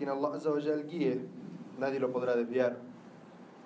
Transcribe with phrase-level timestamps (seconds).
[0.00, 1.20] quien Allah Azzawajal guíe,
[1.78, 2.78] nadie lo podrá desviar.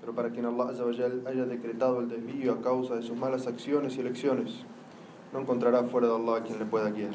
[0.00, 3.96] Pero para quien Allah Azzawajal haya decretado el desvío a causa de sus malas acciones
[3.96, 4.64] y elecciones,
[5.32, 7.12] no encontrará fuera de Allah quien le pueda guiar.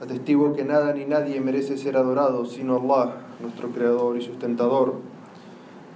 [0.00, 4.94] Atestigo que nada ni nadie merece ser adorado sino Allah, nuestro creador y sustentador,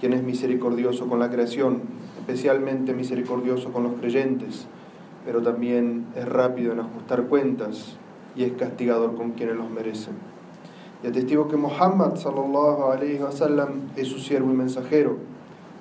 [0.01, 1.81] quien es misericordioso con la creación,
[2.19, 4.67] especialmente misericordioso con los creyentes,
[5.25, 7.97] pero también es rápido en ajustar cuentas
[8.37, 10.30] y es castigador con quienes los merecen.
[11.03, 13.31] Y atestigo que Muhammad sallallahu alayhi wa
[13.97, 15.17] es su siervo y mensajero,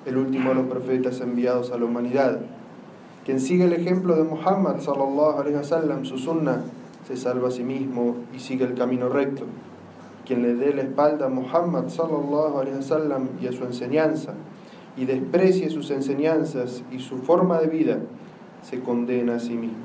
[0.06, 2.40] el último de los profetas enviados a la humanidad.
[3.24, 6.62] Quien sigue el ejemplo de Muhammad sallallahu alayhi wa su sunnah,
[7.06, 9.44] se salva a sí mismo y sigue el camino recto.
[10.24, 14.34] Quien le dé la espalda a Muhammad sallallahu alaihi wasallam y a su enseñanza
[14.96, 17.98] y desprecie sus enseñanzas y su forma de vida,
[18.62, 19.78] se condena a sí mismo.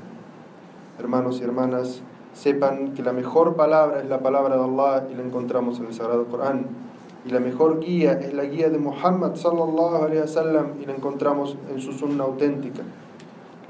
[0.98, 2.02] Hermanos y hermanas,
[2.36, 5.94] sepan que la mejor palabra es la palabra de Allah y la encontramos en el
[5.94, 6.66] Sagrado Corán.
[7.24, 11.80] Y la mejor guía es la guía de Muhammad sallallahu wasallam y la encontramos en
[11.80, 12.82] su sunna auténtica.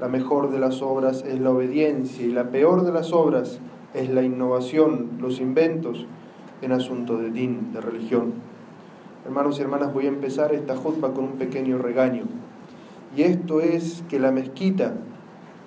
[0.01, 3.59] La mejor de las obras es la obediencia y la peor de las obras
[3.93, 6.05] es la innovación, los inventos
[6.61, 8.33] en asunto de din, de religión.
[9.25, 12.25] Hermanos y hermanas, voy a empezar esta jutba con un pequeño regaño.
[13.15, 14.93] Y esto es que la mezquita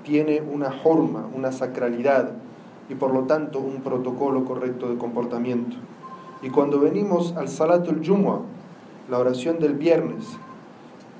[0.05, 2.33] tiene una forma, una sacralidad
[2.91, 5.77] y por lo tanto un protocolo correcto de comportamiento.
[6.43, 8.41] Y cuando venimos al Salatul Jumu'ah,
[9.09, 10.27] la oración del viernes,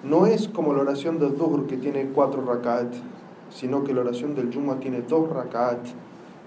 [0.03, 2.93] no es como la oración del Dhuhr que tiene cuatro rakat,
[3.51, 5.79] sino que la oración del Jumu'ah tiene dos rakat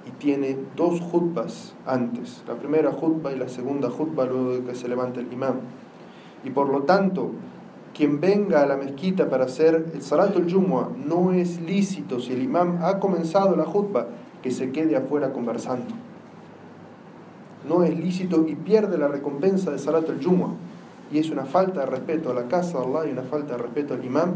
[0.06, 4.76] y tiene dos jutbas antes, la primera jutba y la segunda jutba luego de que
[4.76, 5.60] se levante el imam.
[6.44, 7.32] Y por lo tanto,
[7.94, 12.42] quien venga a la mezquita para hacer el Salatul Jumu'ah no es lícito si el
[12.42, 14.08] imam ha comenzado la jutba
[14.44, 15.96] que se quede afuera conversando.
[17.68, 20.54] No es lícito y pierde la recompensa de Salatul Jumu'ah
[21.12, 23.64] y es una falta de respeto a la casa de Allah y una falta de
[23.64, 24.34] respeto al imam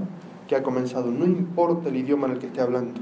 [0.47, 1.11] que ha comenzado.
[1.11, 3.01] No importa el idioma en el que esté hablando.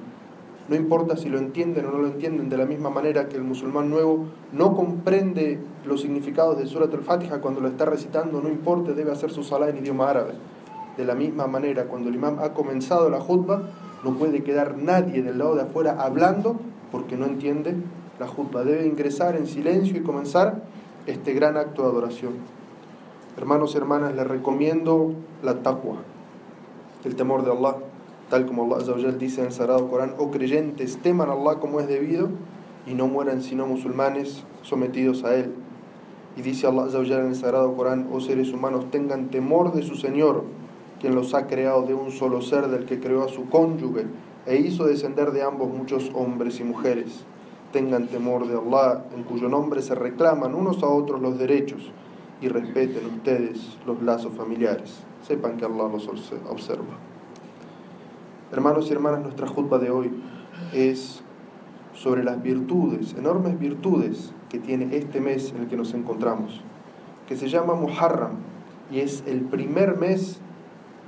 [0.68, 3.44] No importa si lo entienden o no lo entienden, de la misma manera que el
[3.44, 8.94] musulmán nuevo no comprende los significados de Surat al-Fatiha cuando lo está recitando, no importa,
[8.94, 10.34] debe hacer su salah en idioma árabe.
[10.98, 13.62] De la misma manera, cuando el imam ha comenzado la jutba,
[14.04, 16.60] no puede quedar nadie del lado de afuera hablando
[16.96, 17.76] porque no entiende
[18.22, 18.64] la jutba.
[18.64, 20.64] Debe ingresar en silencio y comenzar
[21.08, 22.36] este gran acto de adoración.
[23.36, 25.12] Hermanos y hermanas, les recomiendo
[25.44, 25.98] la taqwa,
[27.04, 27.76] el temor de Allah,
[28.30, 31.88] tal como Allah dice en el Sagrado Corán, oh creyentes, teman a Allah como es
[31.90, 32.30] debido
[32.88, 35.52] y no mueran sino musulmanes sometidos a Él.
[36.38, 36.88] Y dice Allah
[37.20, 40.46] en el Sagrado Corán, oh seres humanos, tengan temor de su Señor,
[41.02, 44.06] quien los ha creado de un solo ser, del que creó a su cónyuge,
[44.46, 47.26] e hizo descender de ambos muchos hombres y mujeres.
[47.72, 51.92] Tengan temor de Allah, en cuyo nombre se reclaman unos a otros los derechos
[52.42, 55.04] y respeten ustedes los lazos familiares.
[55.28, 56.98] Sepan que Allah los observa.
[58.52, 60.12] Hermanos y hermanas, nuestra jutba de hoy
[60.74, 61.22] es
[61.94, 66.62] sobre las virtudes, enormes virtudes que tiene este mes en el que nos encontramos,
[67.28, 68.34] que se llama Muharram
[68.92, 70.40] y es el primer mes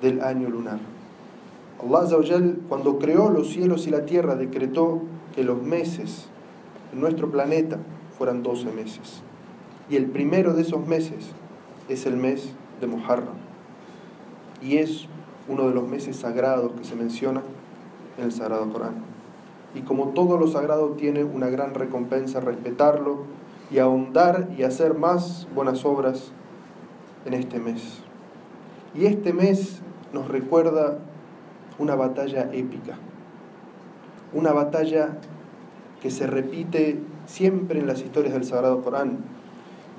[0.02, 0.80] del año lunar.
[1.80, 2.08] Allah
[2.68, 5.02] cuando creó los cielos y la tierra decretó
[5.36, 6.28] que los meses
[6.94, 7.78] en nuestro planeta
[8.18, 9.22] fueran 12 meses.
[9.90, 11.32] Y el primero de esos meses
[11.88, 13.36] es el mes de Muharram.
[14.62, 15.08] Y es
[15.48, 17.42] uno de los meses sagrados que se menciona
[18.18, 18.96] en el Sagrado Corán.
[19.76, 23.20] Y como todo lo sagrado tiene una gran recompensa respetarlo
[23.70, 26.32] y ahondar y hacer más buenas obras
[27.26, 28.00] en este mes.
[28.96, 29.82] Y este mes
[30.14, 31.00] nos recuerda
[31.80, 32.96] una batalla épica,
[34.34, 35.18] una batalla
[36.02, 39.20] que se repite siempre en las historias del Sagrado Corán,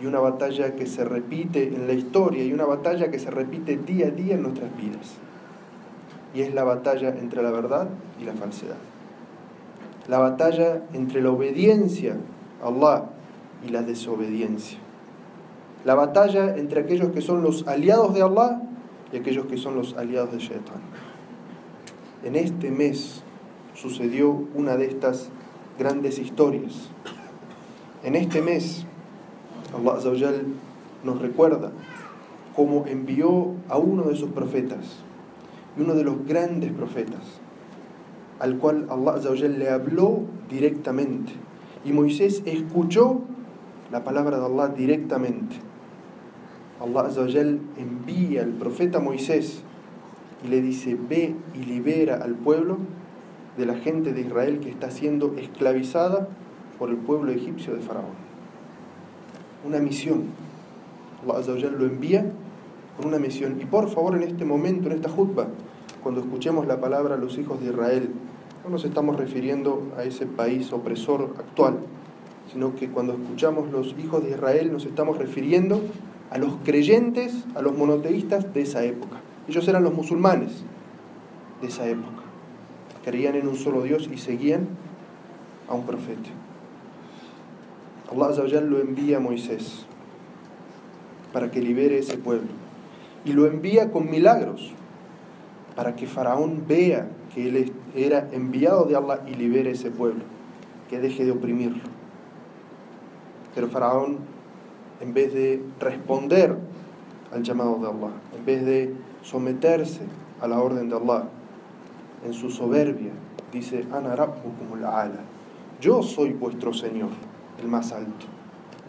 [0.00, 3.76] y una batalla que se repite en la historia y una batalla que se repite
[3.76, 5.14] día a día en nuestras vidas.
[6.34, 7.88] Y es la batalla entre la verdad
[8.20, 8.76] y la falsedad.
[10.06, 12.16] La batalla entre la obediencia
[12.62, 13.06] a Allah
[13.66, 14.78] y la desobediencia.
[15.84, 18.62] La batalla entre aquellos que son los aliados de Allah
[19.12, 20.81] y aquellos que son los aliados de Shaitan.
[22.25, 23.23] En este mes
[23.75, 25.31] sucedió una de estas
[25.79, 26.91] grandes historias.
[28.03, 28.85] En este mes
[29.73, 30.32] Allah
[31.05, 31.70] nos recuerda
[32.56, 34.97] cómo envió a uno de sus profetas,
[35.76, 37.23] uno de los grandes profetas,
[38.41, 39.17] al cual Allah
[39.47, 41.32] le habló directamente.
[41.85, 43.20] Y Moisés escuchó
[43.93, 45.56] la palabra de Allah directamente.
[46.81, 47.09] Allah
[47.76, 49.62] envía al profeta Moisés
[50.44, 52.79] y le dice, ve y libera al pueblo
[53.56, 56.29] de la gente de Israel que está siendo esclavizada
[56.79, 58.29] por el pueblo egipcio de Faraón
[59.64, 60.25] una misión.
[61.29, 62.31] Allah lo envía
[62.96, 63.58] con una misión.
[63.61, 65.49] Y por favor, en este momento, en esta jutba,
[66.02, 68.11] cuando escuchemos la palabra los hijos de Israel,
[68.64, 71.79] no nos estamos refiriendo a ese país opresor actual,
[72.52, 75.81] sino que cuando escuchamos los hijos de Israel nos estamos refiriendo
[76.31, 79.20] a los creyentes, a los monoteístas de esa época.
[79.48, 80.62] Ellos eran los musulmanes
[81.60, 82.22] de esa época.
[83.04, 84.68] Creían en un solo Dios y seguían
[85.68, 86.28] a un profeta.
[88.10, 89.86] Allah lo envía a Moisés
[91.32, 92.48] para que libere ese pueblo.
[93.24, 94.72] Y lo envía con milagros
[95.76, 100.24] para que Faraón vea que él era enviado de Allah y libere ese pueblo,
[100.90, 101.82] que deje de oprimirlo.
[103.54, 104.18] Pero Faraón,
[105.00, 106.56] en vez de responder
[107.32, 108.94] al llamado de Allah, en vez de
[109.28, 110.00] someterse
[110.40, 111.25] a la orden de Allah,
[112.25, 113.12] en su soberbia,
[113.52, 115.20] dice, Ana como la ala.
[115.80, 117.10] Yo soy vuestro Señor,
[117.60, 118.26] el más alto.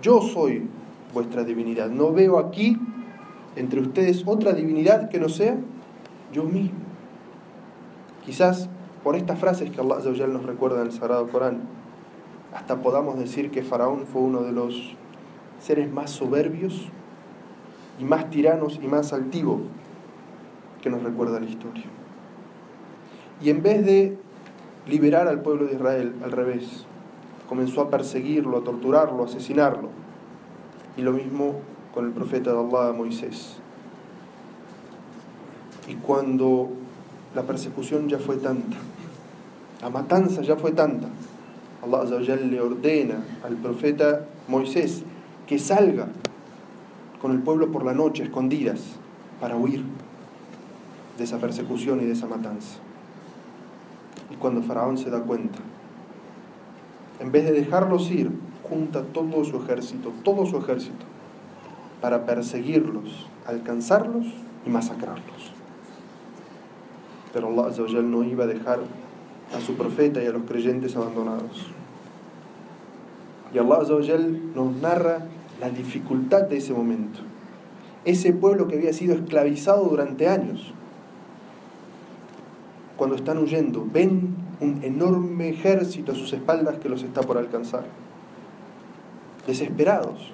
[0.01, 0.67] Yo soy
[1.13, 1.89] vuestra divinidad.
[1.89, 2.77] No veo aquí
[3.57, 5.57] entre ustedes otra divinidad que no sea
[6.31, 6.79] yo mismo.
[8.25, 8.69] Quizás
[9.03, 11.61] por estas frases que Allah nos recuerda en el Sagrado Corán,
[12.55, 14.95] hasta podamos decir que Faraón fue uno de los
[15.59, 16.87] seres más soberbios
[17.99, 19.59] y más tiranos y más altivos
[20.81, 21.85] que nos recuerda la historia.
[23.41, 24.17] Y en vez de
[24.87, 26.85] liberar al pueblo de Israel, al revés,
[27.47, 29.89] comenzó a perseguirlo, a torturarlo, a asesinarlo.
[30.97, 31.55] Y lo mismo
[31.93, 33.57] con el profeta de Allah, Moisés.
[35.87, 36.69] Y cuando
[37.33, 38.77] la persecución ya fue tanta,
[39.81, 41.07] la matanza ya fue tanta,
[41.81, 45.03] Allah le ordena al profeta Moisés
[45.47, 46.07] que salga
[47.21, 48.81] con el pueblo por la noche, escondidas,
[49.39, 49.83] para huir
[51.19, 52.79] de esa persecución y de esa matanza.
[54.31, 55.59] Y cuando Faraón se da cuenta,
[57.19, 58.31] en vez de dejarlos ir,
[58.67, 61.05] junta todo su ejército, todo su ejército,
[62.01, 64.25] para perseguirlos, alcanzarlos
[64.65, 65.51] y masacrarlos.
[67.33, 68.79] Pero Allah no iba a dejar
[69.55, 71.67] a su profeta y a los creyentes abandonados.
[73.53, 73.79] Y Allah
[74.55, 75.25] nos narra
[75.59, 77.19] la dificultad de ese momento.
[78.05, 80.73] Ese pueblo que había sido esclavizado durante años,
[82.99, 87.85] cuando están huyendo, ven un enorme ejército a sus espaldas que los está por alcanzar.
[89.47, 90.33] Desesperados.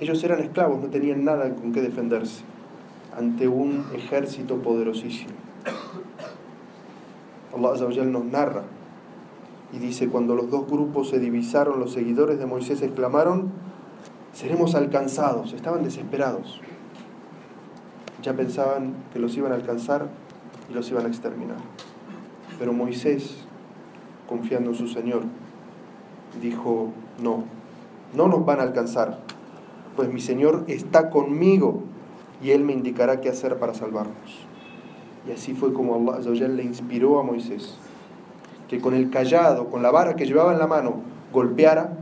[0.00, 2.42] Ellos eran esclavos, no tenían nada con qué defenderse
[3.14, 5.34] ante un ejército poderosísimo.
[7.54, 8.62] Allah nos narra
[9.74, 13.52] y dice, cuando los dos grupos se divisaron, los seguidores de Moisés exclamaron,
[14.32, 15.52] seremos alcanzados.
[15.52, 16.62] Estaban desesperados.
[18.22, 20.08] Ya pensaban que los iban a alcanzar
[20.70, 21.58] y los iban a exterminar.
[22.58, 23.44] Pero Moisés,
[24.28, 25.22] confiando en su Señor,
[26.40, 26.92] dijo,
[27.22, 27.44] no,
[28.14, 29.18] no nos van a alcanzar,
[29.96, 31.82] pues mi Señor está conmigo
[32.42, 34.46] y Él me indicará qué hacer para salvarnos.
[35.28, 37.76] Y así fue como Allah le inspiró a Moisés,
[38.68, 40.96] que con el callado, con la vara que llevaba en la mano,
[41.32, 41.98] golpeara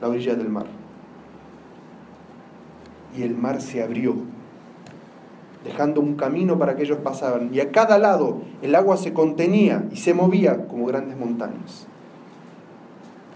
[0.00, 0.66] la orilla del mar.
[3.16, 4.16] Y el mar se abrió
[5.64, 7.50] dejando un camino para que ellos pasaban.
[7.52, 11.86] Y a cada lado el agua se contenía y se movía como grandes montañas.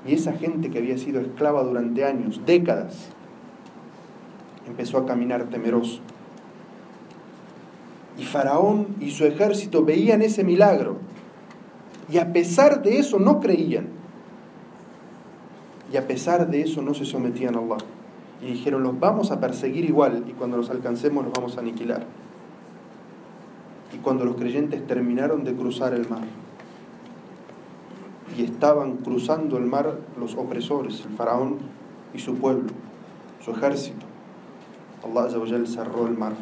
[0.07, 3.09] Y esa gente que había sido esclava durante años, décadas,
[4.67, 6.01] empezó a caminar temeroso.
[8.19, 10.97] Y Faraón y su ejército veían ese milagro.
[12.11, 13.89] Y a pesar de eso no creían.
[15.93, 17.79] Y a pesar de eso no se sometían a Allah
[18.41, 22.07] y dijeron, los vamos a perseguir igual y cuando los alcancemos los vamos a aniquilar.
[23.93, 26.25] Y cuando los creyentes terminaron de cruzar el mar
[28.37, 31.59] y estaban cruzando el mar los opresores, el faraón
[32.15, 32.69] y su pueblo,
[33.45, 34.07] su ejército,
[35.05, 35.29] Allah
[35.67, 36.35] cerró el mar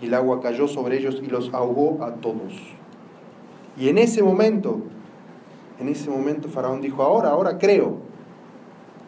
[0.00, 2.54] y el agua cayó sobre ellos y los ahogó a todos.
[3.76, 4.80] Y en ese momento,
[5.78, 7.98] en ese momento Faraón dijo, ahora, ahora creo,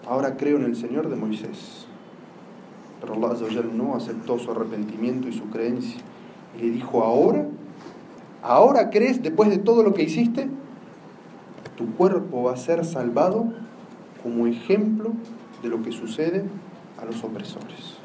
[0.06, 1.86] ahora creo en el Señor de Moisés.
[3.00, 6.00] Pero Allah no aceptó su arrepentimiento y su creencia.
[6.56, 7.46] Y le dijo, ahora,
[8.42, 10.48] ahora crees, después de todo lo que hiciste,
[11.76, 13.52] tu cuerpo va a ser salvado
[14.22, 15.12] como ejemplo
[15.62, 16.44] de lo que sucede
[17.00, 17.98] a los opresores.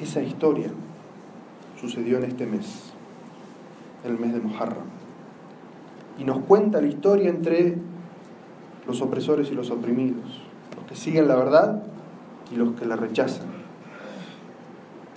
[0.00, 0.70] Esa historia
[1.80, 2.92] sucedió en este mes,
[4.04, 4.86] el mes de Muharram.
[6.18, 7.76] Y nos cuenta la historia entre
[8.88, 10.40] los opresores y los oprimidos,
[10.74, 11.82] los que siguen la verdad
[12.50, 13.46] y los que la rechazan.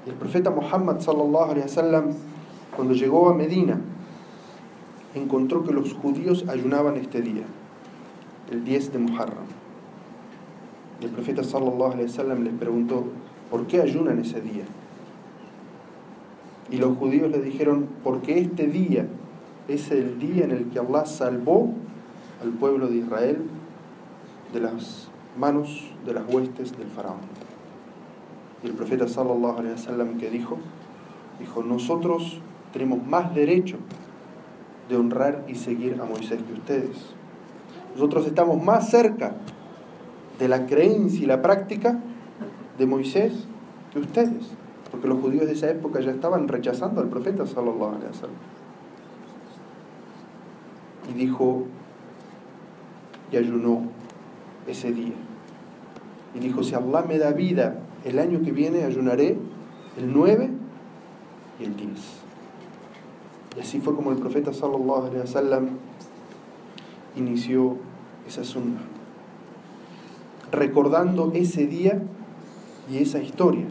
[0.06, 2.14] Y el profeta Muhammad sallallahu
[2.76, 3.80] cuando llegó a Medina
[5.16, 7.44] encontró que los judíos ayunaban este día,
[8.52, 9.46] el 10 de Muharram.
[11.00, 13.06] Y el profeta sallallahu les preguntó,
[13.50, 14.66] ¿por qué ayunan ese día?
[16.70, 19.08] Y los judíos le dijeron, porque este día
[19.70, 21.70] es el día en el que Allah salvó
[22.42, 23.46] al pueblo de Israel
[24.54, 27.20] de las manos de las huestes del faraón.
[28.64, 30.58] Y el profeta sallallahu alaihi wasallam que dijo,
[31.40, 32.40] dijo, nosotros
[32.74, 33.78] tenemos más derecho
[34.90, 36.98] de honrar y seguir a Moisés que ustedes.
[37.96, 39.36] Nosotros estamos más cerca
[40.38, 42.00] de la creencia y la práctica
[42.78, 43.46] de Moisés
[43.92, 44.52] que ustedes,
[44.92, 48.36] porque los judíos de esa época ya estaban rechazando al profeta sallallahu alaihi wasallam.
[51.10, 51.66] Y dijo
[53.32, 53.84] y ayunó
[54.68, 55.14] ese día.
[56.36, 59.38] Y dijo, si Allah me da vida el año que viene, ayunaré
[59.98, 60.50] el 9
[61.60, 61.90] y el 10.
[63.58, 65.68] Y así fue como el profeta sallallahu
[67.16, 67.78] inició
[68.28, 68.80] esa sunna.
[70.52, 72.02] Recordando ese día
[72.90, 73.66] y esa historia,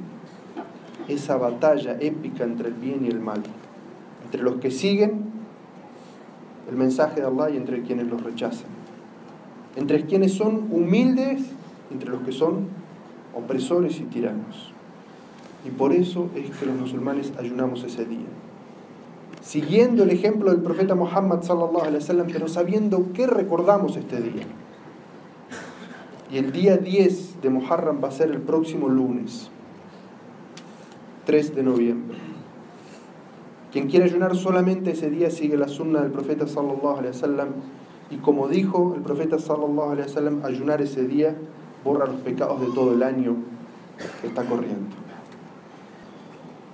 [1.09, 3.43] esa batalla épica entre el bien y el mal,
[4.25, 5.31] entre los que siguen
[6.69, 8.69] el mensaje de Allah y entre quienes los rechazan,
[9.77, 11.43] entre quienes son humildes
[11.91, 12.69] entre los que son
[13.35, 14.73] opresores y tiranos.
[15.65, 18.27] Y por eso es que los musulmanes ayunamos ese día.
[19.43, 24.47] Siguiendo el ejemplo del profeta Muhammad sallallahu alaihi wasallam, pero sabiendo qué recordamos este día.
[26.31, 29.51] Y el día 10 de Muharram va a ser el próximo lunes,
[31.27, 32.19] 3 de noviembre.
[33.73, 37.49] Quien quiera ayunar solamente ese día sigue la sunna del profeta sallallahu alaihi wasallam
[38.11, 41.37] y como dijo el profeta sallallahu alaihi ayunar ese día
[41.85, 43.37] borra los pecados de todo el año
[44.21, 44.97] que está corriendo.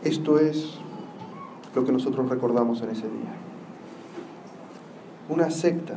[0.02, 0.78] Esto es
[1.74, 3.34] lo que nosotros recordamos en ese día.
[5.28, 5.94] Una secta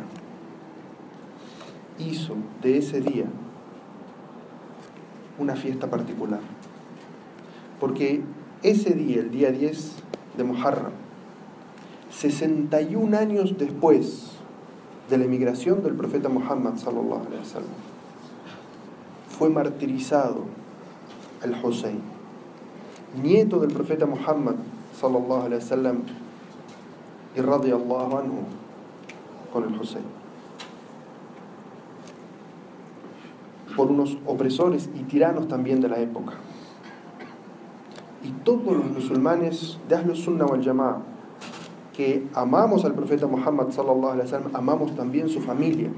[2.00, 3.26] hizo de ese día
[5.38, 6.42] una fiesta particular.
[7.80, 8.22] Porque
[8.62, 9.94] ese día, el día 10
[10.38, 10.92] de Muharram,
[12.12, 14.39] 61 años después
[15.10, 17.74] de la emigración del profeta Muhammad sallallahu alaihi wasallam,
[19.38, 20.46] fue martirizado
[21.44, 22.00] el Hussein,
[23.22, 24.56] nieto del profeta Muhammad
[25.00, 25.98] sallallahu alaihi wasallam
[27.36, 28.44] y radiyallahu anhu
[29.52, 30.04] con el Hussein.
[33.76, 36.34] Por unos opresores y tiranos también de la época.
[38.24, 41.19] Y todos los musulmanes de Ahlus Sunnah wal Jama'a
[42.00, 45.90] que amamos al profeta Muhammad sallallahu alaihi wasallam, amamos también su familia,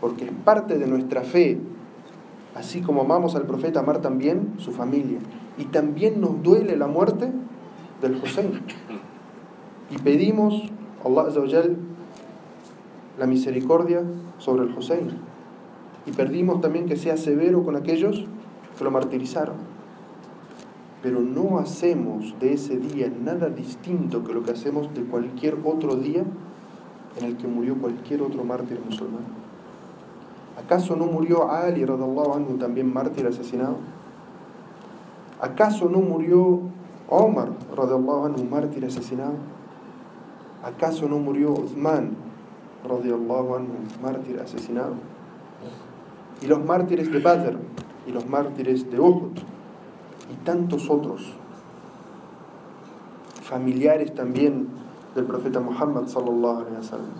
[0.00, 1.58] porque es parte de nuestra fe
[2.58, 5.20] Así como amamos al profeta, amar también su familia.
[5.58, 7.30] Y también nos duele la muerte
[8.02, 8.60] del Hussein.
[9.90, 10.64] Y pedimos
[11.04, 11.62] a Allah
[13.16, 14.02] la misericordia
[14.38, 15.18] sobre el Hussein.
[16.04, 18.26] Y pedimos también que sea severo con aquellos
[18.76, 19.77] que lo martirizaron.
[21.02, 25.94] Pero no hacemos de ese día nada distinto que lo que hacemos de cualquier otro
[25.94, 26.24] día
[27.18, 29.22] en el que murió cualquier otro mártir musulmán.
[30.58, 33.76] ¿Acaso no murió Ali anhu también mártir asesinado?
[35.40, 36.60] ¿Acaso no murió
[37.08, 39.34] Omar anhu mártir asesinado?
[40.64, 42.16] ¿Acaso no murió Uthman
[42.84, 43.68] anhu
[44.02, 44.94] mártir asesinado?
[46.42, 47.56] Y los mártires de Badr
[48.06, 49.38] y los mártires de Uhud
[50.30, 51.34] y tantos otros
[53.42, 54.68] familiares también
[55.14, 57.12] del profeta Muhammad sallallahu alaihi wasallam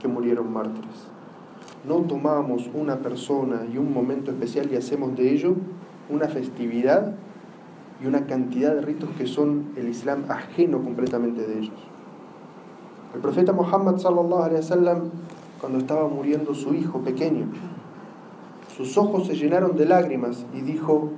[0.00, 1.16] que murieron mártires
[1.86, 5.54] no tomamos una persona y un momento especial y hacemos de ello
[6.10, 7.14] una festividad
[8.02, 11.78] y una cantidad de ritos que son el Islam ajeno completamente de ellos.
[13.14, 15.10] El profeta Muhammad sallallahu alaihi wasallam
[15.60, 17.46] cuando estaba muriendo su hijo pequeño,
[18.76, 21.10] sus ojos se llenaron de lágrimas y dijo,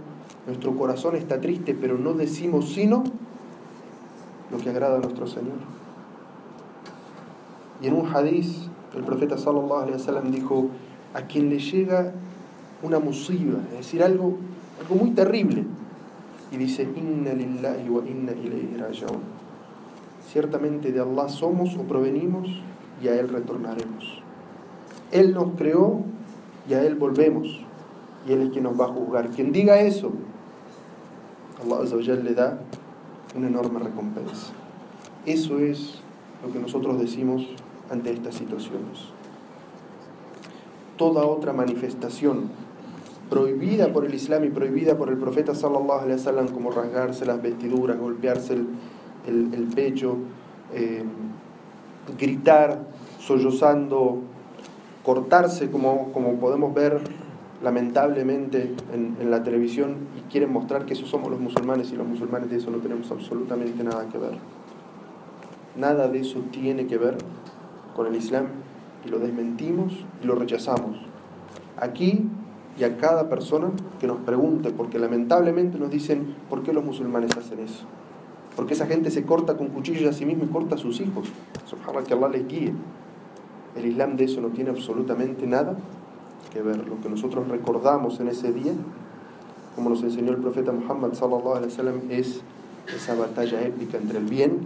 [0.49, 3.05] nuestro corazón está triste, pero no decimos sino
[4.51, 5.59] lo que agrada a nuestro Señor.
[7.83, 10.69] Y en un hadiz el profeta sallallahu alaihi wasallam dijo,
[11.13, 12.15] a quien le llega
[12.83, 14.39] una musiba, es decir, algo,
[14.81, 15.65] algo muy terrible,
[16.51, 19.21] y dice, inna lillahi wa inna ilayhi rajaun.
[20.33, 22.49] Ciertamente de Allah somos o provenimos
[23.03, 24.23] y a Él retornaremos.
[25.13, 26.05] Él nos creó
[26.69, 27.65] y a Él volvemos.
[28.27, 29.31] Y Él es quien nos va a juzgar.
[29.31, 30.13] Quien diga eso,
[31.63, 32.59] Allah le da
[33.37, 34.53] una enorme recompensa.
[35.27, 36.01] Eso es
[36.45, 37.47] lo que nosotros decimos
[37.91, 39.11] ante estas situaciones.
[40.97, 42.51] Toda otra manifestación
[43.29, 47.43] prohibida por el Islam y prohibida por el profeta sallallahu alaihi wasallam como rasgarse las
[47.43, 48.55] vestiduras, golpearse
[49.27, 50.17] el, pecho,
[50.73, 51.05] eh,
[52.19, 52.87] gritar,
[53.19, 54.23] sollozando,
[55.05, 57.01] cortarse como, como podemos ver
[57.63, 62.51] lamentablemente en, la televisión y quieren mostrar que eso somos los musulmanes y los musulmanes
[62.51, 64.39] de eso no tenemos absolutamente nada que ver.
[65.77, 67.19] Nada de eso tiene que ver
[67.95, 68.47] con el Islam
[69.05, 70.99] y lo desmentimos y lo rechazamos.
[71.77, 72.27] Aquí
[72.79, 77.37] y a cada persona que nos pregunte, porque lamentablemente nos dicen, ¿por qué los musulmanes
[77.37, 77.85] hacen eso?
[78.55, 81.29] Porque esa gente se corta con cuchillos a sí mismo y corta a sus hijos.
[81.67, 82.73] Subhanallah que Allah les guíe.
[83.77, 85.77] El Islam de eso no tiene absolutamente nada
[86.51, 86.87] que ver.
[86.89, 88.73] Lo que nosotros recordamos en ese día,
[89.75, 92.41] como nos enseñó el profeta Muhammad sallallahu alaihi wasallam, es
[92.95, 94.61] esa batalla épica entre el bien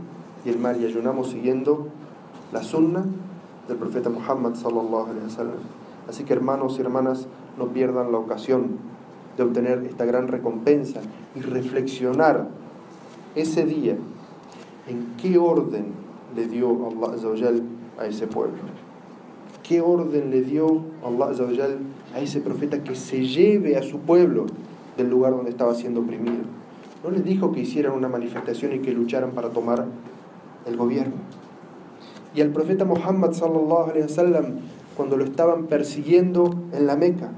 [0.44, 1.88] y el mal y ayunamos siguiendo
[2.52, 3.04] la sunna
[3.68, 5.58] del profeta Muhammad sallallahu alaihi wasallam.
[6.08, 7.26] Así que hermanos y hermanas,
[7.58, 8.78] no pierdan la ocasión
[9.36, 11.00] de obtener esta gran recompensa
[11.34, 12.48] y reflexionar
[13.34, 13.96] ese día
[14.86, 15.92] en qué orden
[16.34, 17.62] le dio Allah
[17.98, 18.58] a ese pueblo.
[19.72, 21.30] ¿Qué orden le dio Allah
[22.14, 24.44] a ese profeta que se lleve a su pueblo
[24.98, 26.42] del lugar donde estaba siendo oprimido?
[27.02, 29.86] No le dijo que hicieran una manifestación y que lucharan para tomar
[30.66, 31.14] el gobierno.
[32.34, 34.44] Y al profeta Muhammad sallallahu alaihi wasallam
[34.94, 37.30] cuando lo estaban persiguiendo en la Meca,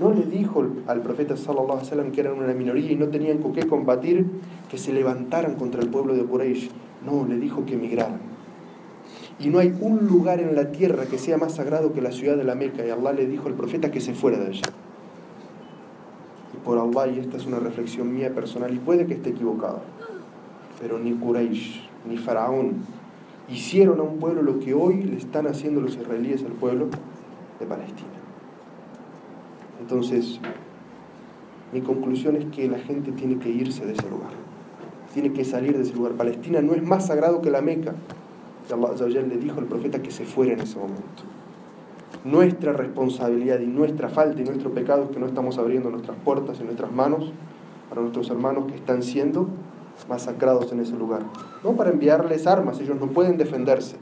[0.00, 3.36] no le dijo al profeta sallallahu alaihi wasallam que eran una minoría y no tenían
[3.36, 4.24] con qué combatir,
[4.70, 6.70] que se levantaran contra el pueblo de Quraysh.
[7.04, 8.25] No, le dijo que emigraran.
[9.38, 12.36] Y no hay un lugar en la tierra que sea más sagrado que la ciudad
[12.36, 12.86] de la Meca.
[12.86, 14.62] Y Allah le dijo al profeta que se fuera de allá.
[16.54, 19.80] Y por Allah, y esta es una reflexión mía personal, y puede que esté equivocado,
[20.80, 22.76] pero ni Quraysh, ni Faraón,
[23.48, 26.88] hicieron a un pueblo lo que hoy le están haciendo los israelíes al pueblo
[27.60, 28.08] de Palestina.
[29.80, 30.40] Entonces,
[31.72, 34.30] mi conclusión es que la gente tiene que irse de ese lugar,
[35.12, 36.12] tiene que salir de ese lugar.
[36.12, 37.94] Palestina no es más sagrado que la Meca.
[38.72, 41.22] Allah le dijo al profeta que se fuera en ese momento.
[42.24, 46.58] Nuestra responsabilidad y nuestra falta y nuestro pecado es que no estamos abriendo nuestras puertas
[46.60, 47.32] y nuestras manos
[47.88, 49.48] para nuestros hermanos que están siendo
[50.08, 51.22] masacrados en ese lugar.
[51.62, 53.96] No para enviarles armas, ellos no pueden defenderse.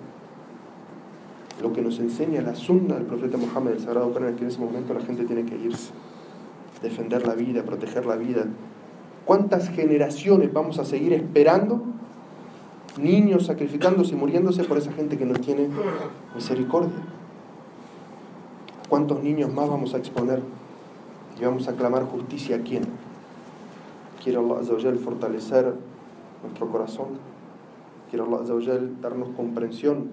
[1.63, 4.49] Lo que nos enseña la sunna del profeta Muhammad, el Sagrado Corán, es que en
[4.49, 5.93] ese momento la gente tiene que irse,
[6.83, 8.47] defender la vida, proteger la vida.
[9.25, 11.83] ¿Cuántas generaciones vamos a seguir esperando?
[12.99, 15.69] Niños sacrificándose y muriéndose por esa gente que no tiene
[16.35, 16.93] misericordia.
[18.89, 20.41] ¿Cuántos niños más vamos a exponer?
[21.41, 22.85] Y vamos a clamar justicia a quién?
[24.23, 25.75] Quiere Allah fortalecer
[26.43, 27.19] nuestro corazón.
[28.11, 30.11] Quiere Allah darnos comprensión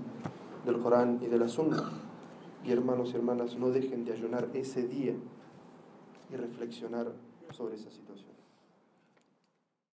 [0.66, 1.84] del Corán y de la Sunna.
[2.66, 5.14] Y hermanos y hermanas, no dejen de ayunar ese día
[6.32, 7.12] y reflexionar
[7.52, 8.31] sobre esa situación.